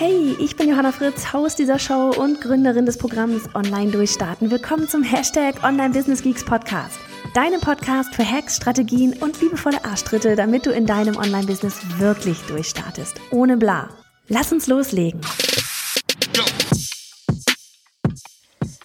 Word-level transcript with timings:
Hey, 0.00 0.36
ich 0.38 0.54
bin 0.54 0.68
Johanna 0.68 0.92
Fritz, 0.92 1.32
Haus 1.32 1.56
dieser 1.56 1.80
Show 1.80 2.12
und 2.16 2.40
Gründerin 2.40 2.86
des 2.86 2.98
Programms 2.98 3.52
Online 3.56 3.90
Durchstarten. 3.90 4.48
Willkommen 4.48 4.88
zum 4.88 5.02
Hashtag 5.02 5.64
Online 5.64 5.92
Business 5.92 6.22
Geeks 6.22 6.44
Podcast. 6.44 7.00
Deinem 7.34 7.60
Podcast 7.60 8.14
für 8.14 8.24
Hacks, 8.24 8.58
Strategien 8.58 9.14
und 9.14 9.40
liebevolle 9.40 9.84
Arschtritte, 9.84 10.36
damit 10.36 10.66
du 10.66 10.70
in 10.70 10.86
deinem 10.86 11.16
Online-Business 11.16 11.80
wirklich 11.98 12.38
durchstartest. 12.42 13.16
Ohne 13.32 13.56
bla. 13.56 13.88
Lass 14.28 14.52
uns 14.52 14.68
loslegen. 14.68 15.20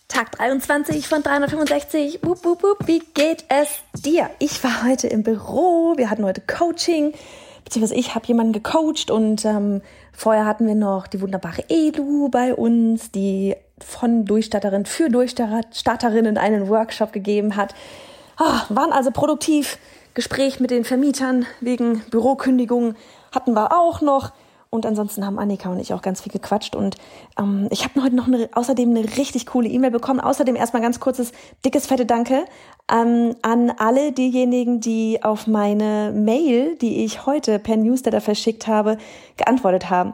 Tag 0.07 0.31
23 0.31 1.07
von 1.07 1.21
365. 1.21 2.21
Wup, 2.23 2.43
wup, 2.43 2.63
wup. 2.63 2.87
Wie 2.87 3.03
geht 3.13 3.45
es 3.49 3.67
dir? 4.01 4.31
Ich 4.39 4.63
war 4.63 4.83
heute 4.83 5.09
im 5.09 5.21
Büro. 5.21 5.93
Wir 5.95 6.09
hatten 6.09 6.25
heute 6.25 6.41
Coaching 6.41 7.13
beziehungsweise 7.63 7.99
ich 7.99 8.15
habe 8.15 8.27
jemanden 8.27 8.53
gecoacht 8.53 9.11
und 9.11 9.45
ähm, 9.45 9.81
vorher 10.11 10.45
hatten 10.45 10.67
wir 10.67 10.75
noch 10.75 11.07
die 11.07 11.21
wunderbare 11.21 11.63
Elu 11.69 12.29
bei 12.29 12.53
uns, 12.53 13.11
die 13.11 13.55
von 13.79 14.25
Durchstatterin 14.25 14.85
für 14.85 15.09
Durchstatterinnen 15.09 16.37
einen 16.37 16.69
Workshop 16.69 17.11
gegeben 17.11 17.55
hat. 17.55 17.73
Ah, 18.37 18.61
waren 18.69 18.91
also 18.91 19.11
produktiv. 19.11 19.77
Gespräch 20.13 20.59
mit 20.59 20.69
den 20.69 20.83
Vermietern 20.83 21.47
wegen 21.59 22.01
Bürokündigung 22.11 22.95
hatten 23.31 23.53
wir 23.53 23.75
auch 23.75 24.01
noch. 24.01 24.31
Und 24.69 24.87
ansonsten 24.87 25.23
haben 25.23 25.37
Annika 25.37 25.69
und 25.69 25.79
ich 25.79 25.93
auch 25.93 26.01
ganz 26.01 26.21
viel 26.21 26.31
gequatscht. 26.31 26.75
Und 26.75 26.97
ähm, 27.37 27.67
ich 27.69 27.83
habe 27.83 28.01
heute 28.01 28.15
noch 28.15 28.27
eine, 28.27 28.49
außerdem 28.53 28.89
eine 28.89 29.03
richtig 29.17 29.45
coole 29.45 29.69
E-Mail 29.69 29.91
bekommen. 29.91 30.19
Außerdem 30.19 30.55
erstmal 30.55 30.81
ganz 30.81 30.99
kurzes, 30.99 31.31
dickes, 31.63 31.85
fette 31.85 32.07
Danke 32.07 32.45
ähm, 32.93 33.35
an 33.41 33.71
alle 33.71 34.11
diejenigen, 34.11 34.79
die 34.79 35.23
auf 35.23 35.47
meine 35.47 36.11
Mail, 36.15 36.75
die 36.77 37.03
ich 37.03 37.25
heute 37.25 37.57
per 37.59 37.75
Newsletter 37.75 38.21
verschickt 38.21 38.67
habe, 38.67 38.97
geantwortet 39.35 39.89
haben. 39.89 40.13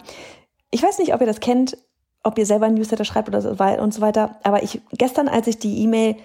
Ich 0.71 0.81
weiß 0.81 0.99
nicht, 0.99 1.13
ob 1.13 1.21
ihr 1.21 1.27
das 1.27 1.41
kennt, 1.41 1.77
ob 2.23 2.37
ihr 2.37 2.45
selber 2.45 2.67
ein 2.67 2.75
Newsletter 2.75 3.05
schreibt 3.05 3.27
oder 3.27 3.41
so 3.41 3.49
und 3.81 3.93
so 3.93 4.01
weiter. 4.01 4.37
Aber 4.43 4.63
ich 4.63 4.81
gestern, 4.93 5.27
als 5.27 5.47
ich 5.47 5.59
die 5.59 5.83
E-Mail 5.83 6.15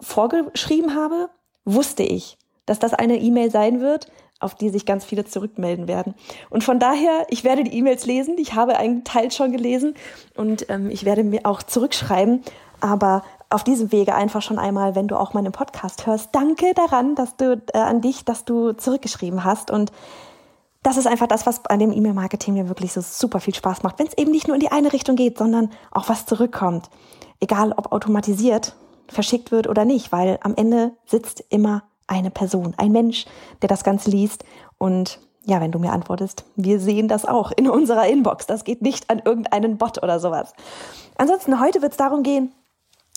vorgeschrieben 0.00 0.94
habe, 0.94 1.30
wusste 1.64 2.02
ich, 2.02 2.38
dass 2.66 2.78
das 2.78 2.92
eine 2.92 3.18
E-Mail 3.18 3.50
sein 3.50 3.80
wird, 3.80 4.08
auf 4.44 4.54
die 4.54 4.70
sich 4.70 4.86
ganz 4.86 5.04
viele 5.04 5.24
zurückmelden 5.24 5.88
werden. 5.88 6.14
Und 6.50 6.62
von 6.62 6.78
daher, 6.78 7.26
ich 7.30 7.42
werde 7.44 7.64
die 7.64 7.76
E-Mails 7.76 8.06
lesen. 8.06 8.36
Ich 8.38 8.54
habe 8.54 8.76
einen 8.76 9.04
Teil 9.04 9.30
schon 9.30 9.52
gelesen 9.52 9.94
und 10.36 10.68
ähm, 10.70 10.90
ich 10.90 11.04
werde 11.04 11.24
mir 11.24 11.40
auch 11.44 11.62
zurückschreiben. 11.62 12.42
Aber 12.80 13.24
auf 13.50 13.64
diesem 13.64 13.92
Wege 13.92 14.14
einfach 14.14 14.42
schon 14.42 14.58
einmal, 14.58 14.94
wenn 14.94 15.08
du 15.08 15.16
auch 15.16 15.32
meinen 15.32 15.52
Podcast 15.52 16.06
hörst, 16.06 16.30
danke 16.32 16.74
daran, 16.74 17.14
dass 17.14 17.36
du 17.36 17.62
äh, 17.72 17.78
an 17.78 18.00
dich, 18.00 18.24
dass 18.24 18.44
du 18.44 18.72
zurückgeschrieben 18.72 19.44
hast 19.44 19.70
und 19.70 19.90
das 20.82 20.98
ist 20.98 21.06
einfach 21.06 21.26
das, 21.26 21.46
was 21.46 21.64
an 21.64 21.78
dem 21.78 21.92
E-Mail-Marketing 21.92 22.52
mir 22.52 22.68
wirklich 22.68 22.92
so 22.92 23.00
super 23.00 23.40
viel 23.40 23.54
Spaß 23.54 23.82
macht. 23.82 23.98
Wenn 23.98 24.06
es 24.06 24.18
eben 24.18 24.30
nicht 24.30 24.48
nur 24.48 24.54
in 24.54 24.60
die 24.60 24.70
eine 24.70 24.92
Richtung 24.92 25.16
geht, 25.16 25.38
sondern 25.38 25.70
auch 25.90 26.10
was 26.10 26.26
zurückkommt. 26.26 26.90
Egal 27.40 27.72
ob 27.72 27.90
automatisiert 27.90 28.76
verschickt 29.08 29.50
wird 29.50 29.66
oder 29.66 29.86
nicht, 29.86 30.12
weil 30.12 30.38
am 30.42 30.54
Ende 30.54 30.92
sitzt 31.06 31.42
immer 31.48 31.84
eine 32.06 32.30
Person, 32.30 32.74
ein 32.76 32.92
Mensch, 32.92 33.26
der 33.62 33.68
das 33.68 33.84
Ganze 33.84 34.10
liest. 34.10 34.44
Und 34.78 35.20
ja, 35.44 35.60
wenn 35.60 35.72
du 35.72 35.78
mir 35.78 35.92
antwortest, 35.92 36.44
wir 36.56 36.80
sehen 36.80 37.08
das 37.08 37.24
auch 37.24 37.52
in 37.52 37.68
unserer 37.68 38.06
Inbox. 38.06 38.46
Das 38.46 38.64
geht 38.64 38.82
nicht 38.82 39.10
an 39.10 39.22
irgendeinen 39.24 39.76
Bot 39.76 40.02
oder 40.02 40.18
sowas. 40.20 40.52
Ansonsten, 41.16 41.60
heute 41.60 41.82
wird 41.82 41.92
es 41.92 41.98
darum 41.98 42.22
gehen, 42.22 42.52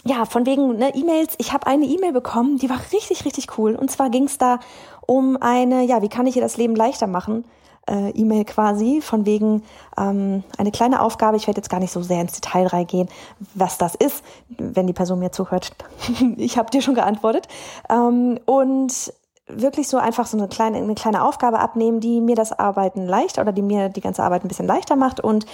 ja, 0.06 0.26
von 0.26 0.46
wegen 0.46 0.78
ne, 0.78 0.94
E-Mails. 0.96 1.36
Ich 1.38 1.54
habe 1.54 1.68
eine 1.68 1.86
E-Mail 1.86 2.14
bekommen, 2.14 2.58
die 2.58 2.70
war 2.70 2.80
richtig, 2.94 3.26
richtig 3.26 3.58
cool. 3.58 3.76
Und 3.76 3.92
zwar 3.92 4.10
ging 4.10 4.26
es 4.26 4.38
da 4.38 4.60
um 5.06 5.38
eine, 5.38 5.84
ja, 5.84 6.02
wie 6.02 6.10
kann 6.10 6.28
ich 6.28 6.36
ihr 6.36 6.42
das 6.42 6.58
Leben 6.58 6.76
leichter 6.76 7.08
machen? 7.08 7.46
Äh, 7.90 8.10
E-Mail 8.10 8.46
quasi, 8.46 9.02
von 9.02 9.26
wegen 9.26 9.64
ähm, 9.98 10.44
eine 10.58 10.72
kleine 10.72 11.02
Aufgabe. 11.02 11.38
Ich 11.38 11.48
werde 11.48 11.60
jetzt 11.60 11.70
gar 11.70 11.80
nicht 11.80 11.92
so 11.92 12.02
sehr 12.02 12.22
ins 12.22 12.34
Detail 12.34 12.68
reingehen, 12.68 13.10
was 13.54 13.78
das 13.78 13.96
ist, 13.96 14.24
wenn 14.58 14.88
die 14.88 14.94
Person 14.94 15.20
mir 15.20 15.32
zuhört. 15.32 15.72
ich 16.38 16.58
habe 16.58 16.70
dir 16.70 16.82
schon 16.82 16.96
geantwortet. 16.96 17.48
Ähm, 17.90 18.40
und 18.46 19.14
wirklich 19.48 19.88
so 19.88 19.98
einfach 19.98 20.28
so 20.28 20.38
eine 20.38 20.48
kleine, 20.48 20.78
eine 20.78 20.96
kleine 20.96 21.24
Aufgabe 21.24 21.60
abnehmen, 21.60 22.00
die 22.00 22.22
mir 22.22 22.36
das 22.36 22.58
Arbeiten 22.58 23.06
leicht 23.06 23.40
oder 23.40 23.52
die 23.52 23.62
mir 23.62 23.90
die 23.90 24.02
ganze 24.02 24.24
Arbeit 24.24 24.44
ein 24.44 24.50
bisschen 24.50 24.68
leichter 24.68 24.96
macht 24.96 25.20
und 25.20 25.46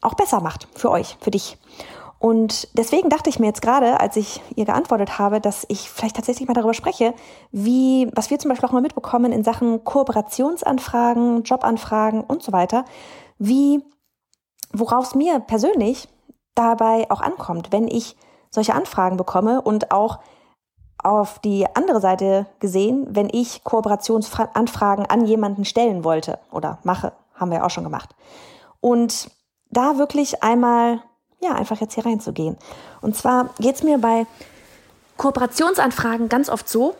auch 0.00 0.14
besser 0.14 0.40
macht 0.40 0.68
für 0.74 0.90
euch, 0.90 1.16
für 1.20 1.30
dich. 1.30 1.56
Und 2.18 2.68
deswegen 2.76 3.08
dachte 3.08 3.30
ich 3.30 3.38
mir 3.38 3.46
jetzt 3.46 3.62
gerade, 3.62 4.00
als 4.00 4.16
ich 4.16 4.40
ihr 4.56 4.64
geantwortet 4.64 5.18
habe, 5.18 5.40
dass 5.40 5.64
ich 5.68 5.88
vielleicht 5.88 6.16
tatsächlich 6.16 6.48
mal 6.48 6.54
darüber 6.54 6.74
spreche, 6.74 7.14
wie, 7.52 8.10
was 8.12 8.30
wir 8.30 8.38
zum 8.40 8.48
Beispiel 8.48 8.68
auch 8.68 8.72
mal 8.72 8.82
mitbekommen 8.82 9.32
in 9.32 9.44
Sachen 9.44 9.84
Kooperationsanfragen, 9.84 11.44
Jobanfragen 11.44 12.22
und 12.22 12.42
so 12.42 12.52
weiter, 12.52 12.84
wie, 13.38 13.84
worauf 14.72 15.06
es 15.06 15.14
mir 15.14 15.38
persönlich 15.38 16.08
dabei 16.56 17.08
auch 17.08 17.20
ankommt, 17.20 17.70
wenn 17.70 17.86
ich 17.86 18.16
solche 18.50 18.74
Anfragen 18.74 19.16
bekomme 19.16 19.62
und 19.62 19.92
auch 19.92 20.18
auf 21.00 21.38
die 21.38 21.66
andere 21.74 22.00
Seite 22.00 22.46
gesehen, 22.58 23.06
wenn 23.10 23.28
ich 23.30 23.62
Kooperationsanfragen 23.62 25.06
an 25.06 25.24
jemanden 25.24 25.64
stellen 25.64 26.02
wollte 26.02 26.40
oder 26.50 26.78
mache, 26.82 27.12
haben 27.34 27.52
wir 27.52 27.64
auch 27.64 27.70
schon 27.70 27.84
gemacht. 27.84 28.16
Und 28.80 29.30
da 29.70 29.98
wirklich 29.98 30.42
einmal 30.42 31.02
ja, 31.40 31.54
einfach 31.54 31.80
jetzt 31.80 31.94
hier 31.94 32.06
reinzugehen. 32.06 32.56
Und 33.00 33.16
zwar 33.16 33.50
geht's 33.58 33.82
mir 33.82 33.98
bei 33.98 34.26
Kooperationsanfragen 35.16 36.28
ganz 36.28 36.48
oft 36.48 36.68
so, 36.68 36.94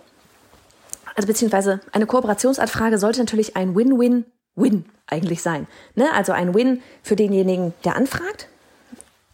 also 1.14 1.26
beziehungsweise 1.26 1.80
eine 1.92 2.06
Kooperationsanfrage 2.06 2.98
sollte 2.98 3.20
natürlich 3.20 3.56
ein 3.56 3.74
Win-Win-Win 3.74 4.84
eigentlich 5.06 5.42
sein. 5.42 5.66
Ne? 5.94 6.06
Also 6.14 6.32
ein 6.32 6.54
Win 6.54 6.82
für 7.02 7.16
denjenigen, 7.16 7.74
der 7.84 7.96
anfragt, 7.96 8.48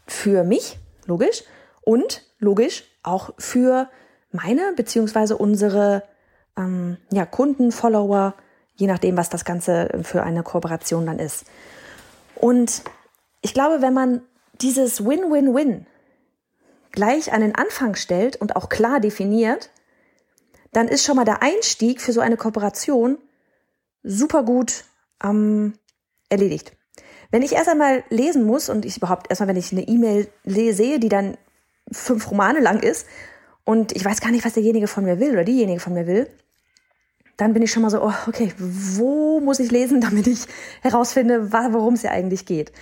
für 0.07 0.45
mich, 0.45 0.79
logisch, 1.07 1.45
und 1.83 2.23
logisch 2.39 2.85
auch 3.03 3.31
für 3.39 3.89
meine 4.33 4.73
beziehungsweise 4.77 5.37
unsere 5.37 6.03
ähm, 6.57 6.97
ja, 7.11 7.27
Kunden, 7.27 7.73
Follower, 7.73 8.35
je 8.77 8.87
nachdem, 8.87 9.17
was 9.17 9.29
das 9.29 9.45
Ganze 9.45 9.89
für 10.03 10.23
eine 10.23 10.43
Kooperation 10.43 11.07
dann 11.07 11.19
ist. 11.19 11.45
Und 12.35 12.83
ich 13.43 13.55
glaube, 13.55 13.83
wenn 13.83 13.95
man 13.95 14.23
dieses 14.61 15.05
Win-Win-Win 15.05 15.87
gleich 16.93 17.33
an 17.33 17.41
den 17.41 17.55
Anfang 17.55 17.97
stellt 17.97 18.37
und 18.37 18.57
auch 18.57 18.69
klar 18.69 19.01
definiert, 19.01 19.71
dann 20.73 20.89
ist 20.89 21.05
schon 21.05 21.17
mal 21.17 21.25
der 21.25 21.43
Einstieg 21.43 22.01
für 22.01 22.13
so 22.13 22.21
eine 22.21 22.37
Kooperation 22.37 23.19
super 24.03 24.45
gut 24.45 24.85
ähm, 25.23 25.75
erledigt. 26.29 26.73
Wenn 27.31 27.43
ich 27.43 27.53
erst 27.53 27.69
einmal 27.69 28.05
lesen 28.11 28.45
muss 28.45 28.69
und 28.69 28.85
ich 28.85 28.97
überhaupt 28.97 29.31
erstmal, 29.31 29.49
wenn 29.49 29.57
ich 29.57 29.73
eine 29.73 29.89
E-Mail 29.89 30.29
sehe, 30.45 31.01
die 31.01 31.09
dann 31.09 31.37
fünf 31.91 32.31
Romane 32.31 32.61
lang 32.61 32.81
ist 32.81 33.07
und 33.65 33.93
ich 33.93 34.05
weiß 34.05 34.21
gar 34.21 34.31
nicht, 34.31 34.45
was 34.45 34.55
derjenige 34.55 34.87
von 34.87 35.05
mir 35.05 35.19
will 35.19 35.33
oder 35.33 35.45
diejenige 35.45 35.81
von 35.81 35.95
mir 35.95 36.07
will, 36.07 36.29
dann 37.37 37.53
bin 37.53 37.63
ich 37.63 37.73
schon 37.73 37.83
mal 37.83 37.91
so, 37.91 38.03
oh, 38.03 38.13
okay, 38.27 38.53
wo 38.59 39.41
muss 39.41 39.59
ich 39.61 39.71
lesen, 39.71 40.01
damit 40.03 40.27
ich 40.27 40.47
herausfinde, 40.83 41.53
worum 41.53 41.95
es 41.95 42.03
ja 42.03 42.11
eigentlich 42.11 42.47
geht. 42.47 42.73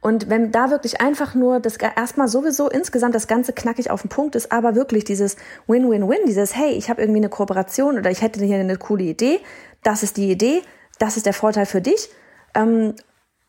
Und 0.00 0.28
wenn 0.28 0.50
da 0.50 0.70
wirklich 0.70 1.00
einfach 1.00 1.36
nur 1.36 1.60
das 1.60 1.76
erstmal 1.76 2.26
sowieso 2.26 2.68
insgesamt 2.68 3.14
das 3.14 3.28
Ganze 3.28 3.52
knackig 3.52 3.88
auf 3.90 4.02
den 4.02 4.08
Punkt 4.08 4.34
ist, 4.34 4.50
aber 4.50 4.74
wirklich 4.74 5.04
dieses 5.04 5.36
Win-Win-Win, 5.68 6.26
dieses 6.26 6.56
Hey, 6.56 6.72
ich 6.72 6.90
habe 6.90 7.00
irgendwie 7.00 7.20
eine 7.20 7.28
Kooperation 7.28 7.98
oder 7.98 8.10
ich 8.10 8.20
hätte 8.20 8.44
hier 8.44 8.58
eine 8.58 8.76
coole 8.76 9.04
Idee, 9.04 9.38
das 9.84 10.02
ist 10.02 10.16
die 10.16 10.30
Idee, 10.30 10.62
das 10.98 11.16
ist 11.16 11.26
der 11.26 11.34
Vorteil 11.34 11.66
für 11.66 11.80
dich. 11.80 12.10
Ähm, 12.54 12.94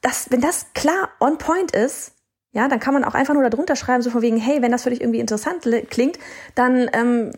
das, 0.01 0.29
wenn 0.29 0.41
das 0.41 0.67
klar 0.75 1.09
on 1.19 1.39
point 1.39 1.71
ist, 1.75 2.11
ja, 2.51 2.67
dann 2.67 2.79
kann 2.79 2.93
man 2.93 3.03
auch 3.03 3.15
einfach 3.15 3.33
nur 3.33 3.49
darunter 3.49 3.75
schreiben, 3.75 4.03
so 4.03 4.11
von 4.11 4.21
wegen, 4.21 4.37
hey, 4.37 4.61
wenn 4.61 4.71
das 4.71 4.83
für 4.83 4.91
dich 4.91 5.01
irgendwie 5.01 5.19
interessant 5.19 5.67
klingt, 5.89 6.19
dann 6.53 6.87
ähm, 6.93 7.31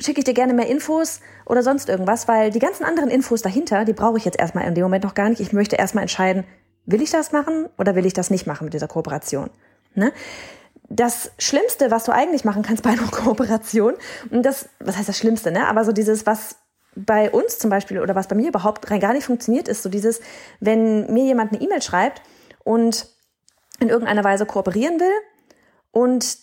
schicke 0.00 0.18
ich 0.20 0.24
dir 0.24 0.34
gerne 0.34 0.54
mehr 0.54 0.66
Infos 0.66 1.20
oder 1.46 1.62
sonst 1.62 1.88
irgendwas, 1.88 2.26
weil 2.26 2.50
die 2.50 2.58
ganzen 2.58 2.84
anderen 2.84 3.10
Infos 3.10 3.42
dahinter, 3.42 3.84
die 3.84 3.92
brauche 3.92 4.18
ich 4.18 4.24
jetzt 4.24 4.38
erstmal 4.38 4.66
in 4.66 4.74
dem 4.74 4.82
Moment 4.82 5.04
noch 5.04 5.14
gar 5.14 5.28
nicht. 5.28 5.40
Ich 5.40 5.52
möchte 5.52 5.76
erstmal 5.76 6.02
entscheiden, 6.02 6.44
Will 6.86 7.02
ich 7.02 7.10
das 7.10 7.30
machen 7.32 7.68
oder 7.78 7.94
will 7.94 8.06
ich 8.06 8.14
das 8.14 8.30
nicht 8.30 8.46
machen 8.46 8.64
mit 8.64 8.74
dieser 8.74 8.88
Kooperation? 8.88 9.50
Ne? 9.94 10.12
Das 10.88 11.30
Schlimmste, 11.38 11.90
was 11.90 12.04
du 12.04 12.12
eigentlich 12.12 12.44
machen 12.44 12.62
kannst 12.62 12.82
bei 12.82 12.90
einer 12.98 13.06
Kooperation, 13.06 13.94
und 14.30 14.42
das, 14.42 14.68
was 14.80 14.96
heißt 14.96 15.08
das 15.08 15.18
Schlimmste, 15.18 15.52
ne? 15.52 15.68
Aber 15.68 15.84
so 15.84 15.92
dieses, 15.92 16.26
was 16.26 16.56
bei 16.96 17.30
uns 17.30 17.58
zum 17.58 17.70
Beispiel 17.70 18.00
oder 18.00 18.16
was 18.16 18.26
bei 18.26 18.34
mir 18.34 18.48
überhaupt 18.48 18.90
rein 18.90 18.98
gar 18.98 19.12
nicht 19.12 19.24
funktioniert, 19.24 19.68
ist 19.68 19.82
so 19.82 19.88
dieses, 19.88 20.20
wenn 20.58 21.12
mir 21.12 21.24
jemand 21.24 21.52
eine 21.52 21.62
E-Mail 21.62 21.80
schreibt 21.80 22.22
und 22.64 23.06
in 23.78 23.88
irgendeiner 23.88 24.24
Weise 24.24 24.44
kooperieren 24.46 24.98
will 24.98 25.12
und 25.92 26.38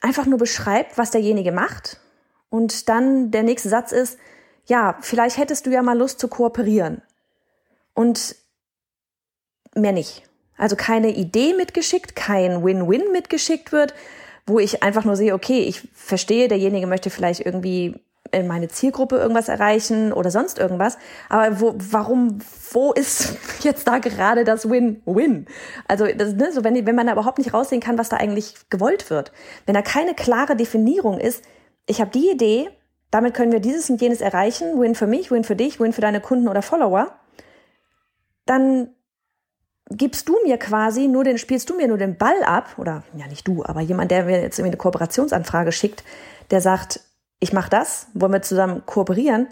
einfach 0.00 0.24
nur 0.24 0.38
beschreibt, 0.38 0.96
was 0.96 1.10
derjenige 1.10 1.52
macht. 1.52 2.00
Und 2.50 2.88
dann 2.88 3.30
der 3.30 3.42
nächste 3.42 3.68
Satz 3.68 3.92
ist, 3.92 4.18
ja, 4.66 4.96
vielleicht 5.00 5.38
hättest 5.38 5.66
du 5.66 5.70
ja 5.70 5.82
mal 5.82 5.96
Lust 5.96 6.20
zu 6.20 6.28
kooperieren. 6.28 7.02
Und 7.94 8.36
mehr 9.74 9.92
nicht. 9.92 10.22
Also 10.56 10.76
keine 10.76 11.10
Idee 11.10 11.54
mitgeschickt, 11.54 12.16
kein 12.16 12.64
Win-Win 12.64 13.12
mitgeschickt 13.12 13.72
wird, 13.72 13.94
wo 14.46 14.58
ich 14.58 14.82
einfach 14.82 15.04
nur 15.04 15.16
sehe, 15.16 15.34
okay, 15.34 15.60
ich 15.60 15.88
verstehe, 15.92 16.48
derjenige 16.48 16.86
möchte 16.86 17.10
vielleicht 17.10 17.44
irgendwie 17.44 17.94
in 18.30 18.46
meine 18.46 18.68
Zielgruppe 18.68 19.16
irgendwas 19.16 19.48
erreichen 19.48 20.12
oder 20.12 20.30
sonst 20.30 20.58
irgendwas. 20.58 20.98
Aber 21.28 21.60
wo, 21.60 21.74
warum, 21.76 22.40
wo 22.72 22.92
ist 22.92 23.36
jetzt 23.60 23.86
da 23.86 23.98
gerade 23.98 24.44
das 24.44 24.68
Win-Win? 24.68 25.46
Also, 25.86 26.06
das, 26.06 26.34
ne, 26.34 26.52
so 26.52 26.64
wenn, 26.64 26.86
wenn 26.86 26.94
man 26.94 27.06
da 27.06 27.12
überhaupt 27.12 27.38
nicht 27.38 27.54
raussehen 27.54 27.80
kann, 27.80 27.98
was 27.98 28.08
da 28.08 28.16
eigentlich 28.16 28.54
gewollt 28.70 29.10
wird. 29.10 29.32
Wenn 29.66 29.74
da 29.74 29.82
keine 29.82 30.14
klare 30.14 30.56
Definierung 30.56 31.18
ist, 31.18 31.42
ich 31.88 32.00
habe 32.00 32.10
die 32.10 32.30
Idee, 32.30 32.70
damit 33.10 33.34
können 33.34 33.50
wir 33.50 33.60
dieses 33.60 33.90
und 33.90 34.00
jenes 34.00 34.20
erreichen, 34.20 34.78
Win 34.80 34.94
für 34.94 35.06
mich, 35.06 35.30
Win 35.30 35.42
für 35.42 35.56
dich, 35.56 35.80
Win 35.80 35.92
für 35.92 36.00
deine 36.00 36.20
Kunden 36.20 36.48
oder 36.48 36.62
Follower, 36.62 37.18
dann 38.46 38.90
gibst 39.90 40.28
du 40.28 40.36
mir 40.44 40.58
quasi 40.58 41.08
nur 41.08 41.24
den, 41.24 41.38
spielst 41.38 41.70
du 41.70 41.74
mir 41.74 41.88
nur 41.88 41.96
den 41.96 42.16
Ball 42.16 42.42
ab, 42.44 42.74
oder 42.76 43.02
ja 43.14 43.26
nicht 43.26 43.48
du, 43.48 43.64
aber 43.64 43.80
jemand, 43.80 44.10
der 44.10 44.24
mir 44.24 44.40
jetzt 44.42 44.58
irgendwie 44.58 44.72
eine 44.72 44.76
Kooperationsanfrage 44.76 45.72
schickt, 45.72 46.04
der 46.50 46.60
sagt, 46.60 47.00
ich 47.40 47.52
mache 47.52 47.70
das, 47.70 48.08
wollen 48.12 48.32
wir 48.32 48.42
zusammen 48.42 48.82
kooperieren, 48.84 49.48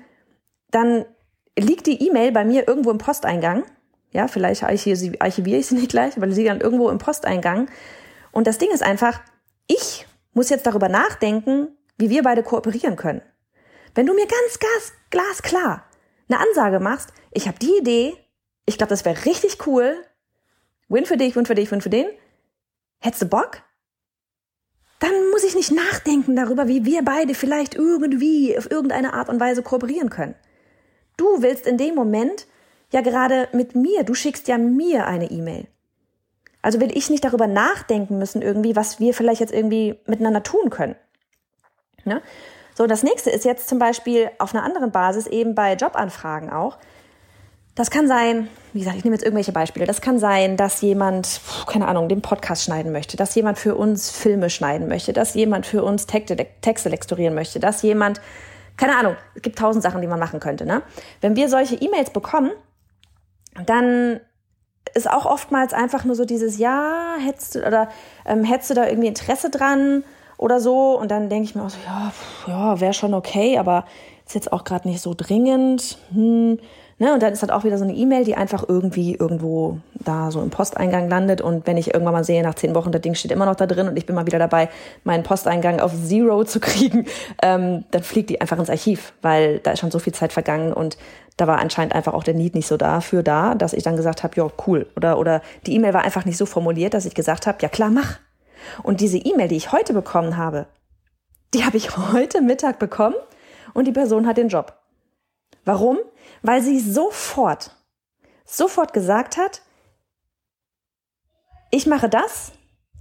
dann 0.71 1.07
liegt 1.59 1.87
die 1.87 2.07
E-Mail 2.07 2.33
bei 2.33 2.45
mir 2.45 2.69
irgendwo 2.69 2.91
im 2.91 2.99
Posteingang. 2.99 3.65
Ja, 4.11 4.29
vielleicht 4.29 4.63
archiviere 4.63 5.59
ich 5.59 5.67
sie 5.67 5.75
nicht 5.75 5.91
gleich, 5.91 6.17
aber 6.17 6.31
sie 6.31 6.43
liegt 6.43 6.51
dann 6.51 6.61
irgendwo 6.61 6.91
im 6.91 6.99
Posteingang. 6.99 7.69
Und 8.33 8.47
das 8.47 8.59
Ding 8.59 8.71
ist 8.73 8.83
einfach, 8.83 9.21
ich 9.67 10.07
muss 10.33 10.51
jetzt 10.51 10.67
darüber 10.67 10.89
nachdenken, 10.89 11.69
wie 11.99 12.11
wir 12.11 12.23
beide 12.23 12.43
kooperieren 12.43 12.97
können. 12.97 13.23
Wenn 13.95 14.07
du 14.07 14.15
mir 14.15 14.27
ganz 14.27 14.59
gas, 14.59 14.93
glasklar 15.11 15.85
eine 16.29 16.41
Ansage 16.41 16.81
machst, 16.81 17.13
ich 17.31 17.47
habe 17.47 17.59
die 17.59 17.79
Idee, 17.79 18.17
ich 18.67 18.79
glaube, 18.79 18.91
das 18.91 19.05
wäre 19.05 19.25
richtig 19.25 19.67
cool, 19.67 19.97
Win 20.89 21.07
für 21.07 21.17
dich, 21.17 21.37
Win 21.37 21.47
für 21.47 21.55
dich, 21.55 21.71
Win 21.71 21.81
für 21.81 21.91
den, 21.91 22.07
hättest 23.01 23.23
du 23.23 23.27
Bock? 23.27 23.63
dann 24.99 25.31
muss 25.31 25.45
ich 25.45 25.55
nicht 25.55 25.73
nachdenken 25.73 26.37
darüber, 26.37 26.69
wie 26.69 26.85
wir 26.85 27.03
beide 27.05 27.35
vielleicht 27.35 27.75
irgendwie 27.75 28.57
auf 28.57 28.71
irgendeine 28.71 29.13
Art 29.13 29.29
und 29.29 29.41
Weise 29.41 29.63
kooperieren 29.63 30.11
können. 30.11 30.35
Du 31.17 31.43
willst 31.43 31.67
in 31.67 31.79
dem 31.79 31.95
Moment 31.95 32.47
ja 32.93 33.01
gerade 33.01 33.49
mit 33.53 33.75
mir, 33.75 34.05
du 34.05 34.15
schickst 34.15 34.49
ja 34.49 34.59
mir 34.59 35.07
eine 35.07 35.31
E-Mail. 35.31 35.67
Also 36.63 36.81
will 36.81 36.97
ich 36.97 37.11
nicht 37.11 37.25
darüber 37.25 37.47
nachdenken 37.47 38.19
müssen 38.19 38.43
irgendwie, 38.43 38.75
was 38.75 38.99
wir 38.99 39.15
vielleicht 39.15 39.41
jetzt 39.41 39.53
irgendwie 39.53 40.01
miteinander 40.07 40.43
tun 40.43 40.71
können. 40.71 40.97
Ne? 42.07 42.23
So, 42.75 42.87
das 42.87 43.03
nächste 43.03 43.31
ist 43.31 43.45
jetzt 43.45 43.69
zum 43.69 43.79
Beispiel 43.79 44.31
auf 44.39 44.55
einer 44.55 44.65
anderen 44.65 44.91
Basis 44.91 45.27
eben 45.27 45.55
bei 45.55 45.75
Jobanfragen 45.75 46.51
auch, 46.51 46.79
das 47.77 47.91
kann 47.91 48.09
sein, 48.09 48.49
wie 48.73 48.79
gesagt, 48.79 48.97
ich 48.97 49.05
nehme 49.05 49.15
jetzt 49.15 49.23
irgendwelche 49.23 49.53
Beispiele. 49.53 49.87
Das 49.87 50.01
kann 50.01 50.19
sein, 50.19 50.57
dass 50.57 50.81
jemand, 50.81 51.43
keine 51.67 51.87
Ahnung, 51.87 52.09
den 52.09 52.23
Podcast 52.23 52.65
schneiden 52.65 52.91
möchte, 52.91 53.19
dass 53.19 53.35
jemand 53.35 53.59
für 53.59 53.75
uns 53.75 54.11
Filme 54.11 54.49
schneiden 54.49 54.89
möchte, 54.89 55.13
dass 55.13 55.35
jemand 55.35 55.67
für 55.67 55.85
uns 55.85 56.07
Texte, 56.07 56.37
Texte 56.63 56.89
lektorieren 56.89 57.35
möchte, 57.35 57.61
dass 57.61 57.83
jemand, 57.83 58.23
keine 58.79 58.97
Ahnung, 58.97 59.17
es 59.35 59.43
gibt 59.43 59.59
tausend 59.59 59.83
Sachen, 59.83 60.01
die 60.01 60.07
man 60.07 60.19
machen 60.19 60.41
könnte. 60.41 60.65
Ne? 60.65 60.83
Wenn 61.21 61.37
wir 61.37 61.51
solche 61.51 61.75
E-Mails 61.75 62.11
bekommen, 62.11 62.51
dann 63.67 64.21
ist 64.95 65.11
auch 65.11 65.27
oftmals 65.27 65.75
einfach 65.75 66.05
nur 66.05 66.15
so 66.15 66.25
dieses 66.25 66.57
Ja, 66.57 67.17
hättest 67.23 67.57
du 67.57 67.67
oder 67.67 67.91
ähm, 68.25 68.43
hättest 68.45 68.71
du 68.71 68.75
da 68.75 68.87
irgendwie 68.87 69.09
Interesse 69.09 69.51
dran 69.51 70.03
oder 70.39 70.61
so? 70.61 70.99
Und 70.99 71.11
dann 71.11 71.29
denke 71.29 71.45
ich 71.45 71.55
mir 71.55 71.63
auch 71.63 71.71
so, 71.71 71.79
ja, 71.85 72.13
ja, 72.47 72.81
wäre 72.81 72.93
schon 72.93 73.15
okay, 73.15 73.59
aber 73.59 73.85
ist 74.27 74.35
jetzt 74.35 74.53
auch 74.53 74.65
gerade 74.65 74.89
nicht 74.89 75.01
so 75.01 75.15
dringend. 75.17 75.99
Hm 76.13 76.59
Ne? 76.99 77.13
Und 77.13 77.23
dann 77.23 77.33
ist 77.33 77.43
halt 77.43 77.53
auch 77.53 77.65
wieder 77.65 77.77
so 77.77 77.85
eine 77.85 77.95
E-Mail, 77.95 78.25
die 78.25 78.37
einfach 78.37 78.65
irgendwie 78.67 79.15
irgendwo 79.15 79.79
da 79.93 80.31
so 80.31 80.41
im 80.41 80.49
Posteingang 80.49 81.11
landet. 81.11 81.43
Und 81.43 81.67
wenn 81.67 81.77
ich 81.77 81.93
irgendwann 81.93 82.15
mal 82.15 82.25
sehe, 82.25 82.43
nach 82.43 82.55
zehn 82.55 82.75
Wochen, 82.75 82.91
das 82.91 83.03
Ding 83.03 83.15
steht 83.15 83.33
immer 83.33 83.45
noch 83.45 83.55
da 83.55 83.67
drin 83.67 83.87
und 83.87 83.99
ich 83.99 84.07
bin 84.07 84.15
mal 84.15 84.27
wieder 84.27 84.39
dabei, 84.39 84.71
meinen 85.05 85.23
Posteingang 85.23 85.81
auf 85.81 85.93
Zero 85.93 86.45
zu 86.45 86.59
kriegen, 86.59 87.05
ähm, 87.43 87.85
dann 87.91 88.03
fliegt 88.03 88.31
die 88.31 88.41
einfach 88.41 88.59
ins 88.59 88.71
Archiv, 88.71 89.13
weil 89.21 89.59
da 89.59 89.73
ist 89.73 89.81
schon 89.81 89.91
so 89.91 89.99
viel 89.99 90.15
Zeit 90.15 90.33
vergangen 90.33 90.73
und 90.73 90.97
da 91.37 91.47
war 91.47 91.59
anscheinend 91.59 91.95
einfach 91.95 92.15
auch 92.15 92.25
der 92.25 92.33
Need 92.33 92.55
nicht 92.55 92.67
so 92.67 92.79
dafür 92.79 93.23
da, 93.23 93.55
dass 93.55 93.75
ich 93.75 93.83
dann 93.83 93.97
gesagt 93.97 94.23
habe, 94.23 94.35
ja, 94.37 94.49
cool. 94.67 94.87
Oder, 94.97 95.19
oder 95.19 95.43
die 95.67 95.75
E-Mail 95.75 95.93
war 95.93 96.03
einfach 96.03 96.25
nicht 96.25 96.39
so 96.39 96.47
formuliert, 96.47 96.95
dass 96.95 97.05
ich 97.05 97.15
gesagt 97.15 97.47
habe, 97.47 97.59
ja 97.61 97.69
klar, 97.69 97.91
mach. 97.91 98.21
Und 98.83 99.01
diese 99.01 99.19
E-Mail, 99.19 99.49
die 99.49 99.57
ich 99.57 99.73
heute 99.73 99.93
bekommen 99.93 100.37
habe, 100.37 100.67
die 101.55 101.65
habe 101.65 101.77
ich 101.77 101.97
heute 102.13 102.41
Mittag 102.41 102.79
bekommen 102.79 103.17
und 103.75 103.87
die 103.87 103.93
Person 103.93 104.27
hat 104.27 104.37
den 104.37 104.49
Job. 104.49 104.79
Warum? 105.65 105.99
weil 106.43 106.63
sie 106.63 106.81
sofort, 106.81 107.73
sofort 108.45 108.93
gesagt 108.93 109.37
hat, 109.37 109.63
ich 111.71 111.87
mache 111.87 112.09
das, 112.09 112.53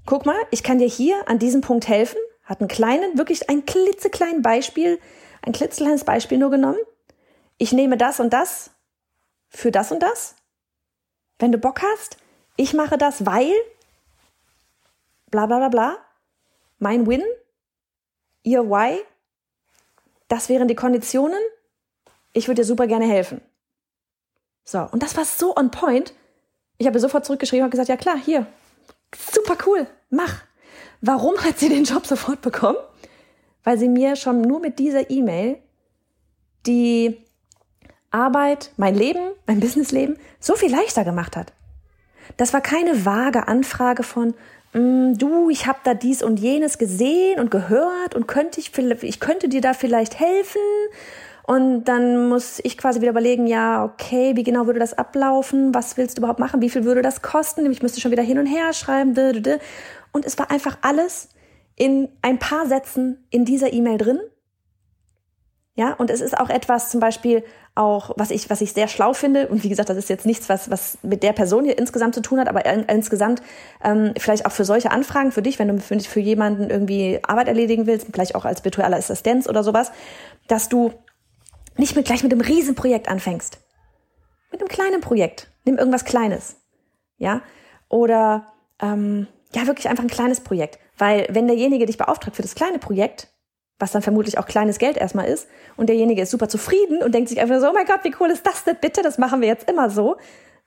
guck 0.06 0.25
mal, 0.25 0.40
ich 0.52 0.63
kann 0.63 0.80
dir 0.80 0.88
hier 0.88 1.28
an 1.28 1.40
diesem 1.40 1.62
Punkt 1.62 1.88
helfen, 1.88 2.18
hat 2.44 2.60
einen 2.60 2.68
kleinen, 2.68 3.18
wirklich 3.18 3.50
ein 3.50 3.66
klitzekleines 3.66 4.42
Beispiel, 4.42 5.00
ein 5.42 5.54
klitzekleines 5.54 6.04
Beispiel 6.04 6.38
nur 6.38 6.52
genommen. 6.52 6.80
Ich 7.57 7.72
nehme 7.72 7.98
das 7.98 8.19
und 8.19 8.34
das 8.34 8.72
für 9.48 9.72
das 9.72 9.92
und 9.92 10.02
das. 10.02 10.36
Wenn 11.40 11.52
du 11.52 11.57
Bock 11.57 11.81
hast, 11.81 12.18
ich 12.57 12.74
mache 12.74 12.98
das, 12.98 13.25
weil 13.25 13.54
bla 15.35 15.45
bla 15.45 15.57
bla 15.57 15.69
bla. 15.69 15.97
Mein 16.79 17.07
Win, 17.07 17.23
ihr 18.43 18.69
Why, 18.69 18.99
das 20.27 20.49
wären 20.49 20.67
die 20.67 20.75
Konditionen 20.75 21.39
ich 22.35 22.47
würde 22.47 22.61
dir 22.61 22.65
super 22.65 22.85
gerne 22.85 23.07
helfen. 23.07 23.41
So, 24.65 24.79
und 24.79 25.01
das 25.01 25.15
war 25.17 25.25
so 25.25 25.55
on 25.55 25.71
point. 25.71 26.13
Ich 26.77 26.85
habe 26.85 26.99
sofort 26.99 27.25
zurückgeschrieben 27.25 27.63
und 27.63 27.71
gesagt, 27.71 27.89
ja 27.89 27.97
klar, 27.97 28.17
hier, 28.17 28.45
super 29.31 29.57
cool, 29.65 29.87
mach. 30.09 30.43
Warum 31.01 31.37
hat 31.37 31.59
sie 31.59 31.69
den 31.69 31.85
Job 31.85 32.05
sofort 32.05 32.41
bekommen? 32.41 32.77
Weil 33.63 33.77
sie 33.77 33.87
mir 33.87 34.15
schon 34.15 34.41
nur 34.41 34.59
mit 34.59 34.79
dieser 34.79 35.09
E-Mail 35.09 35.59
die 36.65 37.23
Arbeit, 38.11 38.71
mein 38.75 38.95
Leben, 38.95 39.31
mein 39.47 39.61
Businessleben 39.61 40.17
so 40.39 40.55
viel 40.55 40.71
leichter 40.71 41.05
gemacht 41.05 41.37
hat. 41.37 41.53
Das 42.37 42.53
war 42.53 42.61
keine 42.61 43.05
vage 43.05 43.47
Anfrage 43.47 44.03
von, 44.03 44.33
du, 44.75 45.50
ich 45.50 45.68
habe 45.68 45.80
da 45.83 45.94
dies 45.94 46.22
und 46.22 46.39
jenes 46.39 46.77
gesehen 46.77 47.39
und 47.39 47.50
gehört 47.50 48.13
und 48.13 48.27
könnte 48.27 48.60
ich, 48.60 48.72
ich 48.77 49.19
könnte 49.19 49.47
dir 49.49 49.61
da 49.61 49.73
vielleicht 49.73 50.19
helfen 50.19 50.61
und 51.47 51.83
dann 51.85 52.28
muss 52.28 52.59
ich 52.64 52.78
quasi 52.78 53.02
wieder 53.02 53.11
überlegen, 53.11 53.45
ja, 53.45 53.83
okay, 53.83 54.35
wie 54.35 54.44
genau 54.44 54.66
würde 54.66 54.80
das 54.80 54.97
ablaufen? 54.97 55.76
Was 55.76 55.95
willst 55.95 56.18
du 56.18 56.21
überhaupt 56.21 56.40
machen? 56.40 56.61
Wie 56.61 56.71
viel 56.71 56.85
würde 56.85 57.04
das 57.04 57.21
kosten? 57.21 57.71
Ich 57.71 57.83
müsste 57.83 58.02
schon 58.02 58.11
wieder 58.11 58.23
hin 58.23 58.40
und 58.40 58.47
her 58.47 58.73
schreiben. 58.73 59.14
Und 60.11 60.26
es 60.26 60.40
war 60.40 60.49
einfach 60.49 60.80
alles 60.81 61.30
in 61.76 62.09
ein 62.23 62.40
paar 62.40 62.66
Sätzen 62.66 63.23
in 63.30 63.45
dieser 63.45 63.73
E-Mail 63.73 63.99
drin. 63.99 64.19
Ja, 65.77 65.94
und 65.94 66.09
es 66.09 66.21
ist 66.21 66.39
auch 66.39 66.49
etwas 66.49 66.89
zum 66.89 67.01
Beispiel 67.01 67.44
auch, 67.75 68.11
was 68.15 68.31
ich, 68.31 68.49
was 68.49 68.61
ich 68.61 68.71
sehr 68.71 68.87
schlau 68.87 69.11
finde. 69.11 69.49
Und 69.49 69.63
wie 69.63 69.69
gesagt, 69.69 69.89
das 69.89 69.97
ist 69.97 70.07
jetzt 70.07 70.25
nichts, 70.25 70.47
was, 70.47 70.71
was 70.71 70.97
mit 71.03 71.21
der 71.21 71.33
Person 71.33 71.65
hier 71.65 71.77
insgesamt 71.77 72.15
zu 72.15 72.21
tun 72.21 72.39
hat, 72.39 72.47
aber 72.47 72.65
insgesamt 72.89 73.41
ähm, 73.83 74.13
vielleicht 74.17 74.45
auch 74.45 74.53
für 74.53 74.63
solche 74.63 74.91
Anfragen 74.91 75.33
für 75.33 75.41
dich, 75.41 75.59
wenn 75.59 75.67
du 75.67 75.79
für, 75.79 75.99
für 75.99 76.21
jemanden 76.21 76.69
irgendwie 76.69 77.19
Arbeit 77.23 77.49
erledigen 77.49 77.87
willst, 77.87 78.07
vielleicht 78.13 78.35
auch 78.35 78.45
als 78.45 78.63
virtuelle 78.63 78.95
Assistenz 78.95 79.49
oder 79.49 79.63
sowas, 79.63 79.91
dass 80.47 80.69
du 80.69 80.94
nicht 81.75 81.97
mit, 81.97 82.05
gleich 82.05 82.23
mit 82.23 82.31
einem 82.31 82.41
Riesenprojekt 82.41 83.09
anfängst. 83.09 83.59
Mit 84.51 84.61
einem 84.61 84.69
kleinen 84.69 85.01
Projekt. 85.01 85.51
Nimm 85.65 85.77
irgendwas 85.77 86.05
Kleines. 86.05 86.55
Ja? 87.17 87.41
Oder 87.89 88.53
ähm, 88.81 89.27
ja, 89.53 89.67
wirklich 89.67 89.89
einfach 89.89 90.05
ein 90.05 90.09
kleines 90.09 90.39
Projekt. 90.39 90.79
Weil 90.97 91.27
wenn 91.29 91.47
derjenige 91.47 91.85
dich 91.85 91.97
beauftragt 91.97 92.37
für 92.37 92.41
das 92.41 92.55
kleine 92.55 92.79
Projekt, 92.79 93.34
was 93.79 93.91
dann 93.91 94.01
vermutlich 94.01 94.37
auch 94.37 94.45
kleines 94.45 94.79
Geld 94.79 94.97
erstmal 94.97 95.27
ist, 95.27 95.47
und 95.75 95.87
derjenige 95.87 96.21
ist 96.21 96.31
super 96.31 96.47
zufrieden 96.47 97.03
und 97.03 97.13
denkt 97.13 97.29
sich 97.29 97.41
einfach 97.41 97.59
so, 97.59 97.69
oh 97.69 97.73
mein 97.73 97.85
Gott, 97.85 98.03
wie 98.03 98.15
cool 98.19 98.29
ist 98.29 98.45
das 98.45 98.63
denn? 98.63 98.77
Bitte, 98.79 99.01
das 99.01 99.17
machen 99.17 99.41
wir 99.41 99.47
jetzt 99.47 99.69
immer 99.69 99.89
so, 99.89 100.17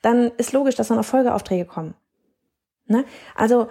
dann 0.03 0.31
ist 0.37 0.53
logisch, 0.53 0.75
dass 0.77 0.89
dann 0.89 0.99
auch 0.99 1.05
Folgeaufträge 1.05 1.65
kommen. 1.65 1.95
Ne? 2.87 3.05
Also, 3.35 3.69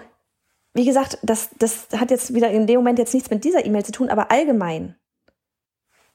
wie 0.74 0.84
gesagt, 0.84 1.18
das, 1.22 1.50
das 1.58 1.88
hat 1.96 2.10
jetzt 2.10 2.34
wieder 2.34 2.50
in 2.50 2.66
dem 2.66 2.76
Moment 2.76 2.98
jetzt 2.98 3.14
nichts 3.14 3.30
mit 3.30 3.44
dieser 3.44 3.64
E-Mail 3.64 3.84
zu 3.84 3.92
tun, 3.92 4.10
aber 4.10 4.30
allgemein. 4.30 4.96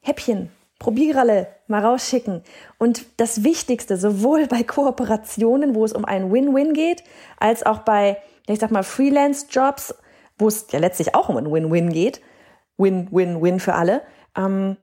Häppchen, 0.01 0.51
Probierralle 0.79 1.47
mal 1.67 1.83
rausschicken. 1.83 2.43
Und 2.77 3.05
das 3.17 3.43
Wichtigste, 3.43 3.97
sowohl 3.97 4.47
bei 4.47 4.63
Kooperationen, 4.63 5.75
wo 5.75 5.85
es 5.85 5.93
um 5.93 6.05
ein 6.05 6.31
Win-Win 6.31 6.73
geht, 6.73 7.03
als 7.39 7.65
auch 7.65 7.79
bei, 7.79 8.17
ich 8.47 8.59
sag 8.59 8.71
mal, 8.71 8.83
Freelance-Jobs, 8.83 9.95
wo 10.37 10.47
es 10.47 10.67
ja 10.71 10.79
letztlich 10.79 11.15
auch 11.15 11.29
um 11.29 11.37
ein 11.37 11.51
Win-Win 11.51 11.91
geht, 11.91 12.21
Win-Win-Win 12.77 13.59
für 13.59 13.75
alle, 13.75 14.01
ähm, 14.35 14.77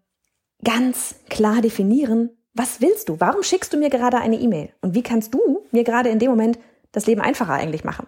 ganz 0.65 1.17
klar 1.29 1.61
definieren, 1.61 2.31
was 2.55 2.81
willst 2.81 3.09
du? 3.09 3.21
Warum 3.21 3.43
schickst 3.43 3.73
du 3.73 3.77
mir 3.77 3.91
gerade 3.91 4.19
eine 4.19 4.37
E-Mail? 4.37 4.71
Und 4.81 4.95
wie 4.95 5.03
kannst 5.03 5.33
du 5.35 5.61
mir 5.71 5.85
gerade 5.85 6.09
in 6.09 6.19
dem 6.19 6.31
Moment 6.31 6.59
das 6.93 7.07
Leben 7.07 7.21
einfacher 7.21 7.55
eigentlich 7.55 7.85
machen? 7.85 8.07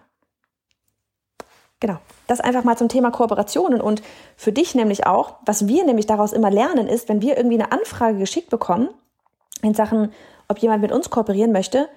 Genau. 1.79 1.97
Das 2.27 2.39
einfach 2.39 2.63
mal 2.63 2.77
zum 2.77 2.87
Thema 2.87 3.11
Kooperationen 3.11 3.81
und 3.81 4.01
für 4.37 4.53
dich 4.53 4.75
nämlich 4.75 5.05
auch, 5.05 5.35
was 5.45 5.67
wir 5.67 5.85
nämlich 5.85 6.05
daraus 6.05 6.31
immer 6.31 6.49
lernen, 6.49 6.87
ist, 6.87 7.09
wenn 7.09 7.21
wir 7.21 7.35
irgendwie 7.35 7.61
eine 7.61 7.71
Anfrage 7.71 8.17
geschickt 8.17 8.49
bekommen 8.49 8.89
in 9.61 9.73
Sachen, 9.73 10.13
ob 10.47 10.59
jemand 10.59 10.81
mit 10.81 10.91
uns 10.91 11.09
kooperieren 11.09 11.51
möchte 11.51 11.89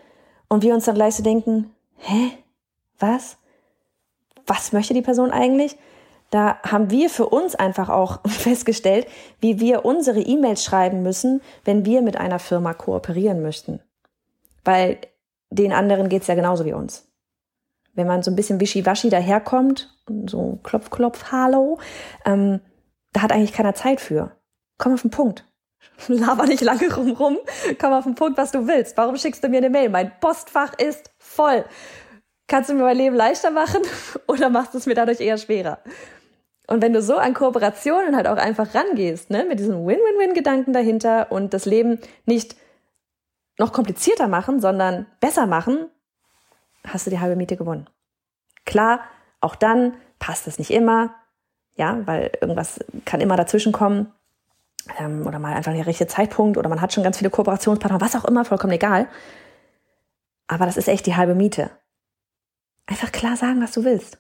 und 0.49 0.63
wir 0.63 0.75
uns 0.75 0.87
dann 0.87 0.97
gleich 0.97 1.15
so 1.15 1.23
denken, 1.23 1.73
hä? 1.99 2.33
Was? 2.99 3.37
Was 4.47 4.73
möchte 4.73 4.95
die 4.95 5.03
Person 5.03 5.31
eigentlich? 5.31 5.77
Da 6.31 6.59
haben 6.63 6.91
wir 6.91 7.09
für 7.09 7.27
uns 7.27 7.55
einfach 7.55 7.89
auch 7.89 8.21
festgestellt, 8.27 9.07
wie 9.41 9.61
wir 9.61 9.85
unsere 9.85 10.21
E-Mails 10.21 10.65
schreiben 10.65 11.03
müssen, 11.03 11.41
wenn 11.65 11.85
wir 11.85 12.03
mit 12.03 12.17
einer 12.17 12.39
Firma 12.39 12.75
kooperieren 12.75 13.43
möchten. 13.43 13.81
Weil 14.65 14.99
den 15.51 15.73
anderen 15.73 16.09
geht's 16.09 16.27
ja 16.27 16.35
genauso 16.35 16.65
wie 16.65 16.73
uns. 16.73 17.09
Wenn 17.95 18.07
man 18.07 18.23
so 18.23 18.31
ein 18.31 18.37
bisschen 18.37 18.61
wischiwaschi 18.61 19.09
daherkommt, 19.09 19.97
so 20.27 20.59
klopf, 20.63 20.91
klopf, 20.91 21.33
hallo, 21.33 21.79
ähm, 22.25 22.61
da 23.13 23.23
hat 23.23 23.33
eigentlich 23.33 23.53
keiner 23.53 23.75
Zeit 23.75 24.01
für. 24.01 24.33
Komm 24.77 24.93
auf 24.93 25.03
den 25.03 25.11
Punkt. 25.11 25.47
Laber 26.09 26.47
nicht 26.47 26.63
lange 26.63 26.93
rum 26.95 27.17
Komm 27.81 27.93
auf 27.93 28.05
den 28.05 28.15
Punkt, 28.15 28.37
was 28.37 28.53
du 28.53 28.67
willst. 28.67 28.97
Warum 28.97 29.17
schickst 29.17 29.43
du 29.43 29.49
mir 29.49 29.59
eine 29.59 29.71
Mail? 29.71 29.89
Mein 29.89 30.13
Postfach 30.21 30.75
ist 30.79 31.11
voll. 31.19 31.65
Kannst 32.49 32.71
du 32.71 32.75
mir 32.75 32.83
mein 32.83 32.97
Leben 32.97 33.17
leichter 33.17 33.51
machen 33.51 33.83
oder 34.29 34.51
machst 34.51 34.75
du 34.75 34.79
es 34.79 34.87
mir 34.87 34.95
dadurch 34.95 35.21
eher 35.21 35.39
schwerer? 35.39 35.79
Und 36.67 36.83
wenn 36.83 36.93
du 36.93 37.01
so 37.01 37.17
an 37.17 37.35
Kooperationen 37.35 38.17
halt 38.17 38.27
auch 38.27 38.37
einfach 38.37 38.75
rangehst, 38.75 39.31
ne, 39.31 39.45
mit 39.45 39.61
diesem 39.61 39.87
Win-Win-Win-Gedanken 39.87 40.73
dahinter 40.73 41.31
und 41.31 41.55
das 41.55 41.65
Leben 41.65 42.01
nicht 42.25 42.57
noch 43.59 43.73
komplizierter 43.73 44.29
machen, 44.29 44.61
sondern 44.61 45.07
besser 45.21 45.47
machen, 45.47 45.87
hast 46.87 47.07
du 47.07 47.11
die 47.11 47.21
halbe 47.21 47.37
Miete 47.37 47.57
gewonnen. 47.57 47.89
Klar, 48.65 49.01
auch 49.41 49.55
dann 49.55 49.95
passt 50.19 50.47
es 50.47 50.59
nicht 50.59 50.71
immer, 50.71 51.15
ja, 51.77 52.07
weil 52.07 52.33
irgendwas 52.41 52.81
kann 53.05 53.21
immer 53.21 53.37
dazwischen 53.37 53.73
kommen 53.73 54.13
ähm, 54.99 55.27
oder 55.27 55.39
mal 55.39 55.55
einfach 55.55 55.73
der 55.73 55.87
richtige 55.87 56.09
Zeitpunkt 56.09 56.59
oder 56.59 56.69
man 56.69 56.81
hat 56.81 56.93
schon 56.93 57.05
ganz 57.05 57.19
viele 57.19 57.31
Kooperationspartner, 57.31 58.01
was 58.01 58.17
auch 58.17 58.25
immer, 58.25 58.45
vollkommen 58.45 58.73
egal. 58.73 59.09
Aber 60.49 60.67
das 60.67 60.77
ist 60.77 60.89
echt 60.89 61.07
die 61.07 61.17
halbe 61.17 61.35
Miete. 61.35 61.71
Einfach 62.87 63.13
klar 63.13 63.37
sagen, 63.37 63.63
was 63.63 63.73
du 63.73 63.85
willst. 63.85 64.19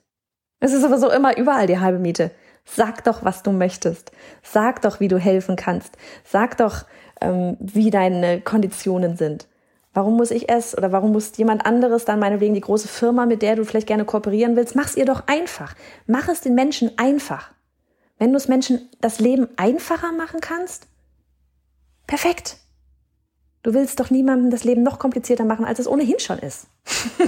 Es 0.60 0.72
ist 0.72 0.82
sowieso 0.82 1.10
immer 1.10 1.36
überall 1.36 1.66
die 1.66 1.78
halbe 1.78 1.98
Miete. 1.98 2.30
Sag 2.64 3.04
doch, 3.04 3.24
was 3.24 3.42
du 3.42 3.52
möchtest. 3.52 4.10
Sag 4.42 4.82
doch, 4.82 5.00
wie 5.00 5.08
du 5.08 5.18
helfen 5.18 5.56
kannst. 5.56 5.96
Sag 6.24 6.56
doch, 6.56 6.84
ähm, 7.20 7.56
wie 7.60 7.90
deine 7.90 8.40
Konditionen 8.40 9.16
sind. 9.16 9.46
Warum 9.94 10.16
muss 10.16 10.30
ich 10.30 10.50
es 10.50 10.76
oder 10.76 10.92
warum 10.92 11.12
muss 11.12 11.36
jemand 11.36 11.64
anderes 11.64 12.04
dann 12.04 12.18
meinetwegen 12.18 12.54
die 12.54 12.60
große 12.60 12.88
Firma, 12.88 13.24
mit 13.24 13.40
der 13.40 13.56
du 13.56 13.64
vielleicht 13.64 13.86
gerne 13.86 14.04
kooperieren 14.04 14.56
willst? 14.56 14.76
Mach's 14.76 14.96
ihr 14.96 15.06
doch 15.06 15.26
einfach. 15.26 15.74
Mach 16.06 16.28
es 16.28 16.42
den 16.42 16.54
Menschen 16.54 16.98
einfach. 16.98 17.52
Wenn 18.18 18.32
du 18.32 18.36
es 18.36 18.48
Menschen 18.48 18.90
das 19.00 19.20
Leben 19.20 19.48
einfacher 19.56 20.12
machen 20.12 20.40
kannst, 20.40 20.86
perfekt. 22.06 22.58
Du 23.62 23.74
willst 23.74 23.98
doch 23.98 24.10
niemandem 24.10 24.50
das 24.50 24.64
Leben 24.64 24.82
noch 24.82 24.98
komplizierter 24.98 25.44
machen, 25.44 25.64
als 25.64 25.78
es 25.78 25.88
ohnehin 25.88 26.18
schon 26.18 26.38
ist. 26.38 26.66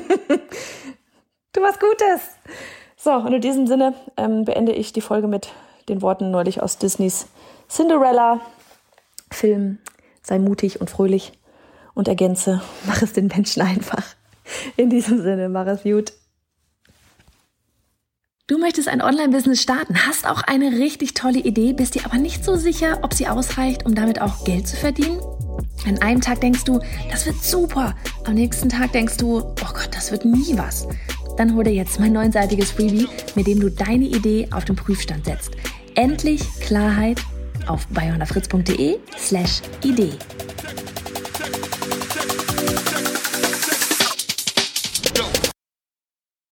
du 1.52 1.62
was 1.62 1.78
Gutes. 1.78 2.37
So, 3.08 3.14
und 3.14 3.32
in 3.32 3.40
diesem 3.40 3.66
Sinne 3.66 3.94
ähm, 4.18 4.44
beende 4.44 4.72
ich 4.72 4.92
die 4.92 5.00
Folge 5.00 5.28
mit 5.28 5.48
den 5.88 6.02
Worten 6.02 6.30
neulich 6.30 6.62
aus 6.62 6.76
Disneys 6.76 7.26
Cinderella 7.66 8.38
Film. 9.30 9.78
Sei 10.22 10.38
mutig 10.38 10.82
und 10.82 10.90
fröhlich 10.90 11.32
und 11.94 12.06
ergänze, 12.06 12.60
mach 12.86 13.00
es 13.00 13.14
den 13.14 13.28
Menschen 13.28 13.62
einfach. 13.62 14.04
In 14.76 14.90
diesem 14.90 15.22
Sinne, 15.22 15.48
mach 15.48 15.66
es 15.68 15.84
gut. 15.84 16.12
Du 18.46 18.58
möchtest 18.58 18.88
ein 18.88 19.00
Online-Business 19.00 19.62
starten, 19.62 20.06
hast 20.06 20.28
auch 20.28 20.42
eine 20.42 20.72
richtig 20.72 21.14
tolle 21.14 21.38
Idee, 21.38 21.72
bist 21.72 21.94
dir 21.94 22.04
aber 22.04 22.18
nicht 22.18 22.44
so 22.44 22.56
sicher, 22.56 22.98
ob 23.00 23.14
sie 23.14 23.26
ausreicht, 23.26 23.86
um 23.86 23.94
damit 23.94 24.20
auch 24.20 24.44
Geld 24.44 24.68
zu 24.68 24.76
verdienen? 24.76 25.18
An 25.86 25.96
einem 26.02 26.20
Tag 26.20 26.42
denkst 26.42 26.64
du, 26.64 26.78
das 27.10 27.24
wird 27.24 27.42
super. 27.42 27.94
Am 28.24 28.34
nächsten 28.34 28.68
Tag 28.68 28.92
denkst 28.92 29.16
du, 29.16 29.38
oh 29.38 29.54
Gott, 29.72 29.88
das 29.92 30.10
wird 30.10 30.26
nie 30.26 30.58
was. 30.58 30.86
Dann 31.38 31.54
hol 31.54 31.64
dir 31.64 31.72
jetzt 31.72 32.00
mein 32.00 32.12
neunseitiges 32.12 32.72
Freebie, 32.72 33.06
mit 33.36 33.46
dem 33.46 33.60
du 33.60 33.70
deine 33.70 34.04
Idee 34.04 34.48
auf 34.50 34.64
den 34.64 34.74
Prüfstand 34.76 35.24
setzt. 35.24 35.52
Endlich 35.94 36.42
Klarheit 36.60 37.20
auf 37.68 37.86
bayonafritz.de 37.88 38.98
slash 39.16 39.62
Idee. 39.84 40.12